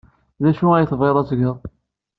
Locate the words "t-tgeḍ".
1.27-1.57